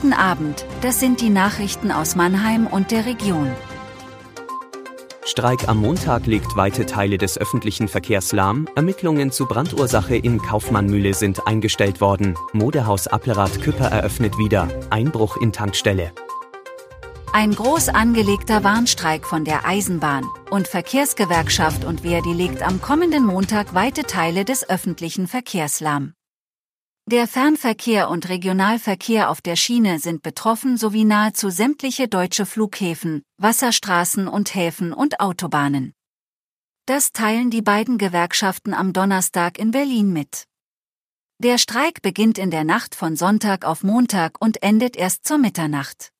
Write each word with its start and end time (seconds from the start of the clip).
Guten 0.00 0.12
Abend, 0.12 0.64
das 0.80 1.00
sind 1.00 1.20
die 1.20 1.28
Nachrichten 1.28 1.90
aus 1.90 2.14
Mannheim 2.14 2.68
und 2.68 2.92
der 2.92 3.04
Region. 3.04 3.50
Streik 5.24 5.68
am 5.68 5.80
Montag 5.80 6.26
legt 6.26 6.54
weite 6.54 6.86
Teile 6.86 7.18
des 7.18 7.36
öffentlichen 7.36 7.88
Verkehrs 7.88 8.30
lahm. 8.30 8.68
Ermittlungen 8.76 9.32
zu 9.32 9.46
Brandursache 9.46 10.14
in 10.14 10.40
Kaufmannmühle 10.40 11.14
sind 11.14 11.48
eingestellt 11.48 12.00
worden. 12.00 12.36
Modehaus 12.52 13.08
Applerat 13.08 13.60
Küpper 13.60 13.86
eröffnet 13.86 14.38
wieder. 14.38 14.68
Einbruch 14.90 15.36
in 15.36 15.52
Tankstelle. 15.52 16.12
Ein 17.32 17.52
groß 17.56 17.88
angelegter 17.88 18.62
Warnstreik 18.62 19.26
von 19.26 19.44
der 19.44 19.66
Eisenbahn 19.66 20.24
und 20.48 20.68
Verkehrsgewerkschaft 20.68 21.84
und 21.84 22.02
Verdi 22.02 22.34
legt 22.34 22.62
am 22.62 22.80
kommenden 22.80 23.26
Montag 23.26 23.74
weite 23.74 24.04
Teile 24.04 24.44
des 24.44 24.70
öffentlichen 24.70 25.26
Verkehrs 25.26 25.80
lahm. 25.80 26.14
Der 27.10 27.26
Fernverkehr 27.26 28.10
und 28.10 28.28
Regionalverkehr 28.28 29.30
auf 29.30 29.40
der 29.40 29.56
Schiene 29.56 29.98
sind 29.98 30.22
betroffen 30.22 30.76
sowie 30.76 31.06
nahezu 31.06 31.48
sämtliche 31.48 32.06
deutsche 32.06 32.44
Flughäfen, 32.44 33.22
Wasserstraßen 33.38 34.28
und 34.28 34.54
Häfen 34.54 34.92
und 34.92 35.18
Autobahnen. 35.18 35.94
Das 36.84 37.12
teilen 37.12 37.48
die 37.48 37.62
beiden 37.62 37.96
Gewerkschaften 37.96 38.74
am 38.74 38.92
Donnerstag 38.92 39.58
in 39.58 39.70
Berlin 39.70 40.12
mit. 40.12 40.44
Der 41.38 41.56
Streik 41.56 42.02
beginnt 42.02 42.36
in 42.36 42.50
der 42.50 42.64
Nacht 42.64 42.94
von 42.94 43.16
Sonntag 43.16 43.64
auf 43.64 43.82
Montag 43.82 44.38
und 44.38 44.62
endet 44.62 44.94
erst 44.94 45.26
zur 45.26 45.38
Mitternacht. 45.38 46.12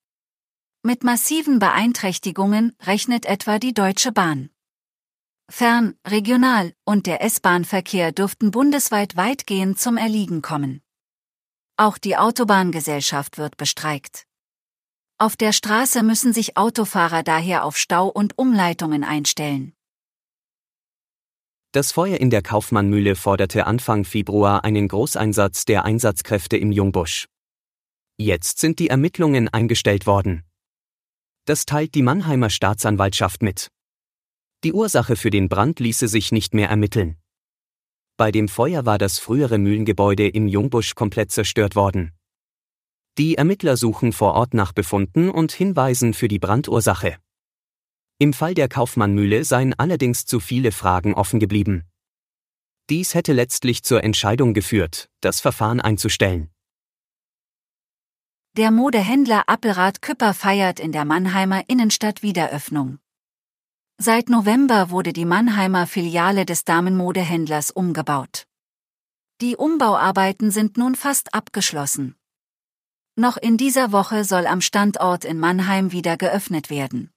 Mit 0.82 1.05
massiven 1.05 1.59
Beeinträchtigungen 1.59 2.74
rechnet 2.80 3.27
etwa 3.27 3.59
die 3.59 3.74
Deutsche 3.74 4.10
Bahn. 4.10 4.48
Fern-, 5.51 5.97
Regional- 6.07 6.75
und 6.84 7.07
der 7.07 7.23
S-Bahn-Verkehr 7.23 8.12
dürften 8.12 8.51
bundesweit 8.51 9.16
weitgehend 9.16 9.80
zum 9.80 9.97
Erliegen 9.97 10.43
kommen. 10.43 10.83
Auch 11.77 11.97
die 11.97 12.16
Autobahngesellschaft 12.16 13.38
wird 13.38 13.57
bestreikt. 13.57 14.24
Auf 15.16 15.37
der 15.37 15.52
Straße 15.52 16.02
müssen 16.02 16.33
sich 16.33 16.57
Autofahrer 16.57 17.23
daher 17.23 17.65
auf 17.65 17.76
Stau 17.76 18.09
und 18.09 18.37
Umleitungen 18.37 19.04
einstellen. 19.04 19.73
Das 21.73 21.93
Feuer 21.93 22.19
in 22.19 22.30
der 22.30 22.43
Kaufmannmühle 22.43 23.15
forderte 23.16 23.66
Anfang 23.66 24.04
Februar 24.04 24.65
einen 24.65 24.88
Großeinsatz 24.88 25.65
der 25.65 25.85
Einsatzkräfte 25.85 26.57
im 26.57 26.73
Jungbusch. 26.73 27.26
Jetzt 28.16 28.59
sind 28.59 28.79
die 28.79 28.88
Ermittlungen 28.88 29.49
eingestellt 29.49 30.07
worden. 30.07 30.45
Das 31.45 31.66
teilt 31.66 31.95
die 31.95 32.02
Mannheimer 32.02 32.51
Staatsanwaltschaft 32.51 33.43
mit. 33.43 33.71
Die 34.64 34.73
Ursache 34.73 35.14
für 35.14 35.30
den 35.30 35.48
Brand 35.48 35.78
ließe 35.78 36.09
sich 36.09 36.32
nicht 36.32 36.52
mehr 36.52 36.68
ermitteln. 36.68 37.16
Bei 38.16 38.32
dem 38.32 38.48
Feuer 38.48 38.84
war 38.84 38.98
das 38.98 39.20
frühere 39.20 39.59
Mühlengebäude 39.59 40.26
im 40.26 40.48
Jungbusch 40.48 40.96
komplett 40.96 41.30
zerstört 41.30 41.76
worden. 41.76 42.12
Die 43.18 43.36
Ermittler 43.36 43.76
suchen 43.76 44.12
vor 44.12 44.34
Ort 44.34 44.54
nach 44.54 44.73
Befunden 44.73 45.30
und 45.30 45.52
Hinweisen 45.52 46.14
für 46.14 46.26
die 46.26 46.40
Brandursache. 46.40 47.18
Im 48.18 48.32
Fall 48.32 48.54
der 48.54 48.68
Kaufmannmühle 48.68 49.45
seien 49.45 49.74
allerdings 49.74 50.26
zu 50.26 50.40
viele 50.40 50.73
Fragen 50.73 51.14
offen 51.14 51.38
geblieben. 51.38 51.84
Dies 52.90 53.14
hätte 53.14 53.32
letztlich 53.32 53.84
zur 53.84 54.02
Entscheidung 54.02 54.54
geführt, 54.54 55.09
das 55.20 55.40
Verfahren 55.40 55.80
einzustellen. 55.80 56.51
Der 58.56 58.73
Modehändler 58.73 59.45
Appelrad 59.46 60.02
Küpper 60.02 60.34
feiert 60.34 60.80
in 60.80 60.90
der 60.90 61.04
Mannheimer 61.04 61.62
Innenstadt 61.68 62.24
Wiederöffnung. 62.24 62.98
Seit 64.00 64.28
November 64.28 64.91
wurde 64.91 65.12
die 65.12 65.25
Mannheimer 65.25 65.88
Filiale 65.88 66.47
des 66.47 66.62
Damenmodehändlers 66.65 67.72
umgebaut. 67.72 68.47
Die 69.41 69.56
Umbauarbeiten 69.56 70.53
sind 70.53 70.77
nun 70.77 70.94
fast 70.94 71.34
abgeschlossen. 71.34 72.15
Noch 73.16 73.37
in 73.37 73.56
dieser 73.56 73.91
Woche 73.91 74.22
soll 74.22 74.47
am 74.47 74.60
Standort 74.60 75.25
in 75.25 75.41
Mannheim 75.41 75.91
wieder 75.91 76.16
geöffnet 76.16 76.71
werden. 76.71 77.10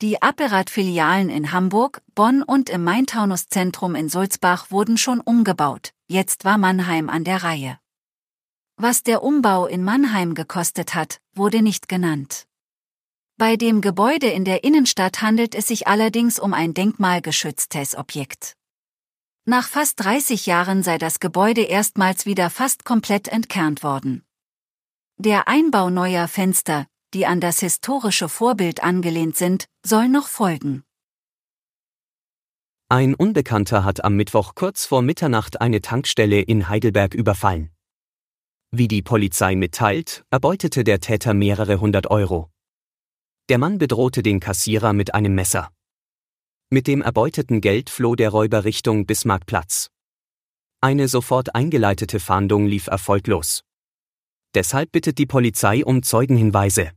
Die 0.00 0.22
Apparat-Filialen 0.22 1.28
in 1.28 1.52
Hamburg, 1.52 2.00
Bonn 2.14 2.42
und 2.42 2.70
im 2.70 2.82
Main-Taunus-Zentrum 2.82 3.94
in 3.94 4.08
Sulzbach 4.08 4.70
wurden 4.70 4.96
schon 4.96 5.20
umgebaut, 5.20 5.92
jetzt 6.08 6.46
war 6.46 6.56
Mannheim 6.56 7.10
an 7.10 7.24
der 7.24 7.42
Reihe. 7.42 7.78
Was 8.76 9.02
der 9.02 9.22
Umbau 9.22 9.66
in 9.66 9.84
Mannheim 9.84 10.34
gekostet 10.34 10.94
hat, 10.94 11.20
wurde 11.34 11.60
nicht 11.60 11.90
genannt. 11.90 12.46
Bei 13.36 13.56
dem 13.56 13.80
Gebäude 13.80 14.28
in 14.28 14.44
der 14.44 14.62
Innenstadt 14.62 15.20
handelt 15.20 15.56
es 15.56 15.66
sich 15.66 15.88
allerdings 15.88 16.38
um 16.38 16.54
ein 16.54 16.72
denkmalgeschütztes 16.72 17.96
Objekt. 17.96 18.54
Nach 19.44 19.66
fast 19.66 19.98
30 20.04 20.46
Jahren 20.46 20.84
sei 20.84 20.98
das 20.98 21.18
Gebäude 21.18 21.62
erstmals 21.62 22.26
wieder 22.26 22.48
fast 22.48 22.84
komplett 22.84 23.26
entkernt 23.26 23.82
worden. 23.82 24.22
Der 25.16 25.48
Einbau 25.48 25.90
neuer 25.90 26.28
Fenster, 26.28 26.86
die 27.12 27.26
an 27.26 27.40
das 27.40 27.58
historische 27.58 28.28
Vorbild 28.28 28.84
angelehnt 28.84 29.36
sind, 29.36 29.66
soll 29.84 30.08
noch 30.08 30.28
folgen. 30.28 30.84
Ein 32.88 33.16
Unbekannter 33.16 33.82
hat 33.84 34.04
am 34.04 34.14
Mittwoch 34.14 34.54
kurz 34.54 34.86
vor 34.86 35.02
Mitternacht 35.02 35.60
eine 35.60 35.80
Tankstelle 35.80 36.40
in 36.40 36.68
Heidelberg 36.68 37.14
überfallen. 37.14 37.70
Wie 38.70 38.86
die 38.86 39.02
Polizei 39.02 39.56
mitteilt, 39.56 40.24
erbeutete 40.30 40.84
der 40.84 41.00
Täter 41.00 41.34
mehrere 41.34 41.80
hundert 41.80 42.10
Euro. 42.12 42.53
Der 43.50 43.58
Mann 43.58 43.76
bedrohte 43.76 44.22
den 44.22 44.40
Kassierer 44.40 44.94
mit 44.94 45.14
einem 45.14 45.34
Messer. 45.34 45.68
Mit 46.70 46.86
dem 46.86 47.02
erbeuteten 47.02 47.60
Geld 47.60 47.90
floh 47.90 48.14
der 48.14 48.30
Räuber 48.30 48.64
Richtung 48.64 49.04
Bismarckplatz. 49.04 49.90
Eine 50.80 51.08
sofort 51.08 51.54
eingeleitete 51.54 52.20
Fahndung 52.20 52.66
lief 52.66 52.86
erfolglos. 52.86 53.60
Deshalb 54.54 54.92
bittet 54.92 55.18
die 55.18 55.26
Polizei 55.26 55.84
um 55.84 56.02
Zeugenhinweise. 56.02 56.92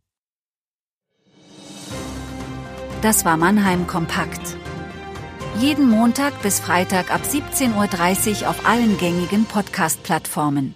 Das 3.02 3.25
war 3.25 3.36
Mannheim 3.36 3.86
Kompakt. 3.86 4.56
Jeden 5.59 5.90
Montag 5.90 6.41
bis 6.44 6.62
Freitag 6.62 7.13
ab 7.13 7.24
17.30 7.24 8.44
Uhr 8.44 8.50
auf 8.50 8.66
allen 8.66 8.97
gängigen 8.97 9.44
Podcast-Plattformen. 9.44 10.74